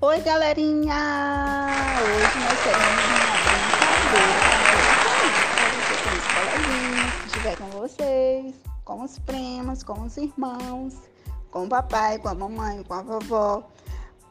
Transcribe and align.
Oi, 0.00 0.20
galerinha! 0.20 0.94
Hoje 2.00 2.38
nós 2.38 2.62
teremos 2.62 3.04
uma 3.04 3.26
brincadeira 3.66 4.38
para 5.56 5.68
você 5.74 5.94
com 6.04 6.14
os 6.14 6.26
coleguinhas, 6.34 7.14
que 7.14 7.26
estiver 7.26 7.56
com 7.56 7.66
vocês, 7.70 8.54
com 8.84 9.02
os 9.02 9.18
primos, 9.18 9.82
com 9.82 10.02
os 10.02 10.16
irmãos, 10.16 10.94
com 11.50 11.64
o 11.64 11.68
papai, 11.68 12.16
com 12.18 12.28
a 12.28 12.34
mamãe, 12.34 12.80
com 12.84 12.94
a 12.94 13.02
vovó. 13.02 13.68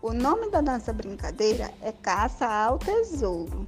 O 0.01 0.13
nome 0.13 0.49
da 0.51 0.61
nossa 0.61 0.93
brincadeira 0.93 1.73
é 1.81 1.91
Caça 1.91 2.47
ao 2.47 2.79
Tesouro. 2.79 3.67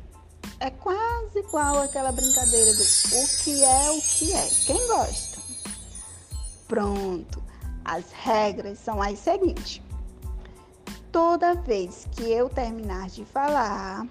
É 0.62 0.70
quase 0.70 1.40
igual 1.40 1.82
aquela 1.82 2.14
brincadeira 2.14 2.76
do 2.76 2.82
o 2.82 3.44
que 3.44 3.62
é 3.62 3.92
o 3.92 4.02
que 4.02 4.32
é. 4.32 4.48
Quem 4.66 4.88
gosta? 4.88 5.42
Pronto. 6.66 7.44
As 7.84 8.06
regras 8.14 8.80
são 8.80 9.02
as 9.02 9.20
seguintes. 9.20 9.89
Toda 11.22 11.54
vez 11.54 12.08
que 12.14 12.32
eu 12.32 12.48
terminar 12.48 13.10
de 13.10 13.26
falar, 13.26 14.08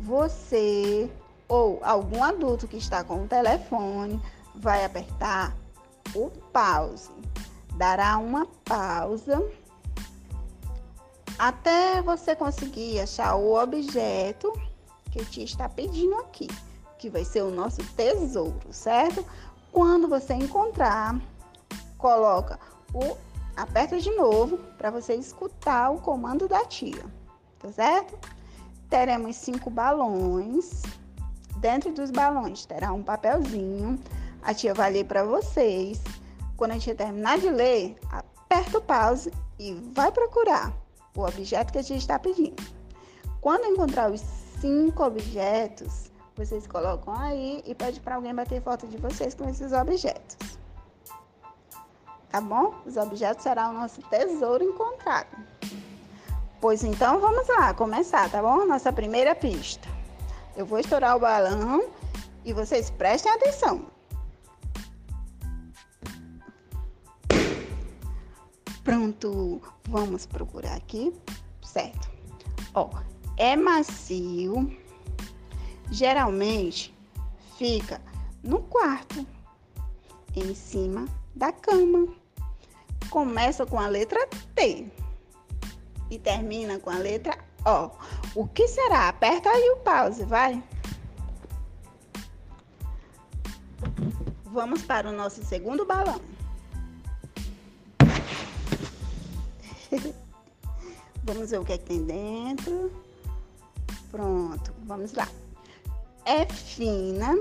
você 0.00 1.08
ou 1.46 1.78
algum 1.84 2.20
adulto 2.20 2.66
que 2.66 2.78
está 2.78 3.04
com 3.04 3.22
o 3.22 3.28
telefone 3.28 4.20
vai 4.56 4.84
apertar 4.84 5.56
o 6.12 6.30
pause. 6.52 7.12
Dará 7.76 8.18
uma 8.18 8.44
pausa 8.64 9.40
até 11.38 12.02
você 12.02 12.34
conseguir 12.34 12.98
achar 12.98 13.36
o 13.36 13.54
objeto 13.54 14.52
que 15.12 15.24
te 15.24 15.44
está 15.44 15.68
pedindo 15.68 16.16
aqui, 16.16 16.48
que 16.98 17.08
vai 17.08 17.24
ser 17.24 17.42
o 17.42 17.52
nosso 17.52 17.84
tesouro, 17.94 18.72
certo? 18.72 19.24
Quando 19.70 20.08
você 20.08 20.34
encontrar, 20.34 21.20
coloca 21.96 22.58
o 22.92 23.16
aperta 23.56 23.98
de 23.98 24.10
novo 24.14 24.58
para 24.76 24.90
você 24.90 25.14
escutar 25.14 25.90
o 25.90 26.00
comando 26.00 26.48
da 26.48 26.64
tia, 26.64 27.04
tá 27.58 27.70
certo? 27.72 28.18
Teremos 28.88 29.36
cinco 29.36 29.70
balões. 29.70 30.82
Dentro 31.58 31.92
dos 31.92 32.10
balões 32.10 32.66
terá 32.66 32.92
um 32.92 33.02
papelzinho. 33.02 33.98
A 34.42 34.52
tia 34.52 34.74
vai 34.74 34.92
ler 34.92 35.04
para 35.04 35.24
vocês. 35.24 36.02
Quando 36.56 36.72
a 36.72 36.78
tia 36.78 36.94
terminar 36.94 37.38
de 37.38 37.48
ler, 37.48 37.96
aperta 38.10 38.78
o 38.78 38.82
pause 38.82 39.32
e 39.58 39.72
vai 39.94 40.12
procurar 40.12 40.72
o 41.16 41.22
objeto 41.22 41.72
que 41.72 41.78
a 41.78 41.82
tia 41.82 41.96
está 41.96 42.18
pedindo. 42.18 42.62
Quando 43.40 43.64
encontrar 43.64 44.10
os 44.10 44.20
cinco 44.60 45.04
objetos, 45.04 46.10
vocês 46.36 46.66
colocam 46.66 47.14
aí 47.14 47.62
e 47.64 47.74
pede 47.74 48.00
para 48.00 48.16
alguém 48.16 48.34
bater 48.34 48.60
foto 48.62 48.86
de 48.86 48.96
vocês 48.96 49.34
com 49.34 49.48
esses 49.48 49.72
objetos 49.72 50.36
tá 52.34 52.40
bom? 52.40 52.74
Os 52.84 52.96
objetos 52.96 53.44
serão 53.44 53.70
o 53.70 53.74
nosso 53.74 54.02
tesouro 54.02 54.64
encontrado. 54.64 55.28
Pois 56.60 56.82
então 56.82 57.20
vamos 57.20 57.46
lá, 57.46 57.72
começar, 57.72 58.28
tá 58.28 58.42
bom? 58.42 58.66
Nossa 58.66 58.92
primeira 58.92 59.36
pista. 59.36 59.88
Eu 60.56 60.66
vou 60.66 60.80
estourar 60.80 61.16
o 61.16 61.20
balão 61.20 61.84
e 62.44 62.52
vocês 62.52 62.90
prestem 62.90 63.30
atenção. 63.30 63.86
Pronto, 68.82 69.62
vamos 69.88 70.26
procurar 70.26 70.74
aqui, 70.74 71.14
certo? 71.62 72.10
Ó, 72.74 72.90
é 73.36 73.54
macio, 73.54 74.76
geralmente 75.88 76.92
fica 77.56 78.02
no 78.42 78.60
quarto, 78.62 79.24
em 80.34 80.52
cima 80.52 81.06
da 81.32 81.52
cama 81.52 82.23
começa 83.14 83.64
com 83.64 83.78
a 83.78 83.86
letra 83.86 84.28
T 84.56 84.90
e 86.10 86.18
termina 86.18 86.80
com 86.80 86.90
a 86.90 86.98
letra 86.98 87.38
O. 87.64 87.88
O 88.34 88.48
que 88.48 88.66
será? 88.66 89.08
Aperta 89.08 89.48
aí 89.50 89.70
o 89.70 89.76
pause, 89.76 90.24
vai. 90.24 90.60
Vamos 94.46 94.82
para 94.82 95.10
o 95.10 95.12
nosso 95.12 95.44
segundo 95.44 95.86
balão. 95.86 96.20
vamos 101.22 101.52
ver 101.52 101.60
o 101.60 101.64
que, 101.64 101.74
é 101.74 101.78
que 101.78 101.84
tem 101.84 102.02
dentro. 102.02 102.90
Pronto, 104.10 104.74
vamos 104.86 105.12
lá. 105.12 105.28
É 106.24 106.44
fina, 106.46 107.32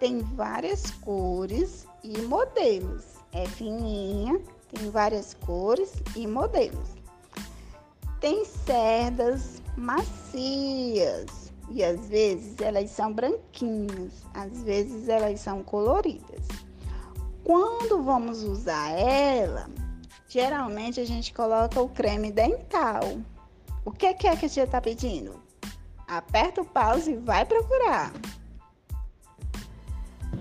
tem 0.00 0.20
várias 0.22 0.92
cores 0.92 1.86
e 2.02 2.22
modelos. 2.22 3.04
É 3.32 3.46
fininha, 3.46 4.40
tem 4.72 4.90
várias 4.90 5.34
cores 5.34 5.92
e 6.14 6.26
modelos. 6.26 6.96
Tem 8.20 8.44
cerdas 8.44 9.62
macias 9.76 11.52
e 11.70 11.84
às 11.84 12.08
vezes 12.08 12.58
elas 12.60 12.90
são 12.90 13.12
branquinhas, 13.12 14.12
às 14.34 14.62
vezes 14.62 15.08
elas 15.08 15.40
são 15.40 15.62
coloridas. 15.62 16.46
Quando 17.44 18.02
vamos 18.02 18.42
usar 18.42 18.90
ela, 18.90 19.70
geralmente 20.28 21.00
a 21.00 21.04
gente 21.04 21.32
coloca 21.32 21.80
o 21.80 21.88
creme 21.88 22.30
dental. 22.30 23.02
O 23.84 23.90
que 23.90 24.06
é 24.06 24.14
que 24.14 24.28
a 24.28 24.34
gente 24.34 24.60
está 24.60 24.80
pedindo? 24.80 25.40
Aperta 26.06 26.60
o 26.60 26.64
pause 26.64 27.12
e 27.12 27.16
vai 27.16 27.44
procurar. 27.44 28.12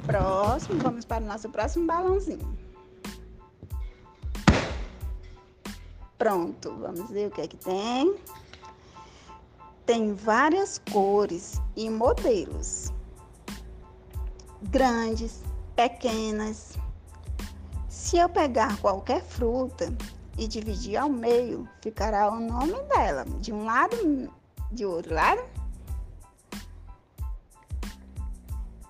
Próximo, 0.06 0.80
vamos 0.80 1.06
para 1.06 1.24
o 1.24 1.28
nosso 1.28 1.50
próximo 1.50 1.86
balãozinho. 1.86 2.67
Pronto, 6.18 6.76
vamos 6.76 7.10
ver 7.12 7.28
o 7.28 7.32
que 7.32 7.42
é 7.42 7.48
que 7.48 7.58
tem. 7.58 8.16
Tem 9.86 10.14
várias 10.14 10.82
cores 10.92 11.62
e 11.76 11.90
modelos. 11.90 12.92
Grandes, 14.64 15.44
pequenas. 15.76 16.78
Se 17.88 18.18
eu 18.18 18.28
pegar 18.28 18.78
qualquer 18.82 19.22
fruta 19.22 19.94
e 20.38 20.48
dividir 20.48 20.98
ao 20.98 21.10
meio, 21.10 21.68
ficará 21.82 22.32
o 22.32 22.40
nome 22.40 22.82
dela, 22.84 23.24
de 23.40 23.54
um 23.54 23.66
lado, 23.66 23.96
de 24.72 24.86
outro 24.86 25.14
lado. 25.14 25.42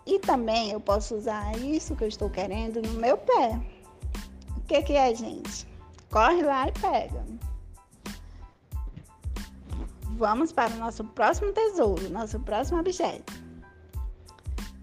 E 0.05 0.17
também 0.19 0.71
eu 0.71 0.79
posso 0.79 1.15
usar 1.15 1.57
isso 1.57 1.93
que 1.95 2.05
eu 2.05 2.07
estou 2.07 2.29
querendo 2.29 2.81
no 2.81 2.93
meu 2.93 3.17
pé. 3.17 3.59
O 4.55 4.61
que, 4.61 4.81
que 4.81 4.93
é, 4.93 5.13
gente? 5.13 5.67
Corre 6.09 6.41
lá 6.41 6.67
e 6.67 6.71
pega. 6.71 7.25
Vamos 10.17 10.51
para 10.51 10.73
o 10.73 10.77
nosso 10.77 11.03
próximo 11.03 11.53
tesouro, 11.53 12.09
nosso 12.09 12.39
próximo 12.39 12.79
objeto. 12.79 13.33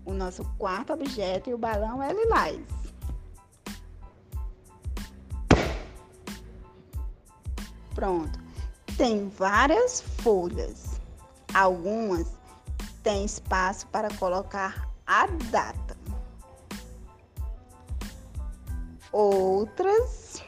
O 0.04 0.12
nosso 0.12 0.44
quarto 0.58 0.92
objeto 0.92 1.50
e 1.50 1.54
o 1.54 1.58
balão 1.58 2.02
é 2.02 2.12
lilás. 2.12 2.60
Pronto. 7.94 8.38
Tem 8.96 9.28
várias 9.28 10.00
folhas. 10.00 11.00
Algumas 11.52 12.30
têm 13.02 13.24
espaço 13.24 13.86
para 13.88 14.08
colocar 14.16 14.88
a 15.06 15.26
data. 15.50 15.96
Outras 19.10 20.42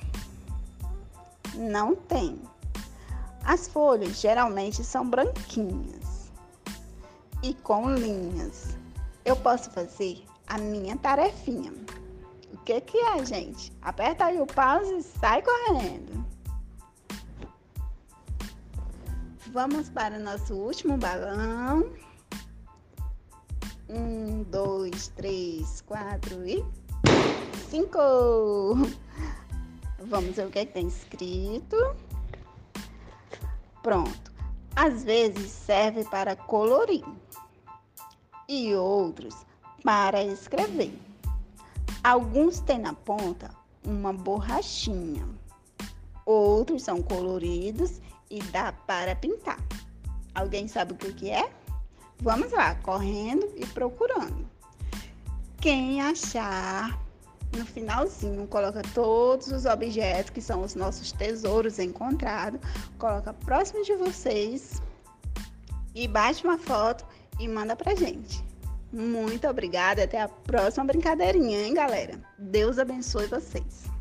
não 1.56 1.94
tem. 1.94 2.40
As 3.44 3.68
folhas 3.68 4.20
geralmente 4.20 4.82
são 4.84 5.08
branquinhas 5.08 6.30
e 7.42 7.54
com 7.54 7.90
linhas. 7.90 8.76
Eu 9.24 9.36
posso 9.36 9.70
fazer 9.70 10.24
a 10.46 10.58
minha 10.58 10.96
tarefinha. 10.96 11.72
O 12.52 12.58
que, 12.58 12.80
que 12.80 12.98
é, 12.98 13.24
gente? 13.24 13.72
Aperta 13.82 14.26
aí 14.26 14.40
o 14.40 14.46
pause 14.46 14.96
e 14.96 15.02
sai 15.02 15.42
correndo. 15.42 16.26
Vamos 19.52 19.88
para 19.88 20.16
o 20.16 20.20
nosso 20.20 20.54
último 20.54 20.96
balão. 20.96 21.90
Um, 23.88 24.42
dois, 24.44 25.08
três, 25.08 25.80
quatro 25.82 26.46
e 26.46 26.64
cinco. 27.70 27.98
Vamos 30.08 30.36
ver 30.36 30.46
o 30.46 30.50
que, 30.50 30.60
é 30.60 30.64
que 30.64 30.72
tem 30.72 30.86
escrito. 30.86 31.76
Pronto. 33.82 34.32
Às 34.74 35.02
vezes 35.02 35.50
serve 35.50 36.04
para 36.04 36.36
colorir 36.36 37.04
e 38.48 38.74
outros 38.74 39.34
para 39.82 40.22
escrever. 40.22 40.96
Alguns 42.04 42.60
têm 42.60 42.78
na 42.78 42.92
ponta 42.92 43.50
uma 43.84 44.12
borrachinha. 44.12 45.26
Outros 46.24 46.82
são 46.82 47.02
coloridos 47.02 48.00
e 48.30 48.40
dá 48.44 48.72
para 48.72 49.16
pintar. 49.16 49.58
Alguém 50.34 50.68
sabe 50.68 50.92
o 50.92 50.96
que 50.96 51.30
é? 51.30 51.50
Vamos 52.20 52.52
lá, 52.52 52.74
correndo 52.76 53.50
e 53.56 53.66
procurando. 53.66 54.46
Quem 55.60 56.00
achar 56.00 57.05
no 57.56 57.66
finalzinho, 57.66 58.46
coloca 58.46 58.82
todos 58.94 59.48
os 59.48 59.64
objetos 59.64 60.30
que 60.30 60.40
são 60.40 60.62
os 60.62 60.74
nossos 60.74 61.12
tesouros 61.12 61.78
encontrados, 61.78 62.60
coloca 62.98 63.32
próximo 63.32 63.82
de 63.84 63.94
vocês 63.96 64.82
e 65.94 66.06
bate 66.06 66.44
uma 66.44 66.58
foto 66.58 67.04
e 67.40 67.48
manda 67.48 67.74
pra 67.74 67.94
gente. 67.94 68.44
Muito 68.92 69.48
obrigada, 69.48 70.04
até 70.04 70.22
a 70.22 70.28
próxima 70.28 70.84
brincadeirinha, 70.84 71.66
hein, 71.66 71.74
galera? 71.74 72.20
Deus 72.38 72.78
abençoe 72.78 73.26
vocês. 73.26 73.95